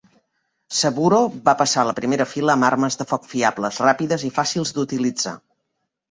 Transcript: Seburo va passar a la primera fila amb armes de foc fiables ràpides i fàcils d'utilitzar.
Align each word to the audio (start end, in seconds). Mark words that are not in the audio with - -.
Seburo 0.75 1.17
va 1.49 1.53
passar 1.59 1.83
a 1.83 1.87
la 1.89 1.93
primera 1.99 2.25
fila 2.31 2.53
amb 2.57 2.67
armes 2.69 2.97
de 3.01 3.07
foc 3.11 3.27
fiables 3.33 3.77
ràpides 3.89 4.25
i 4.31 4.33
fàcils 4.39 4.73
d'utilitzar. 4.79 5.35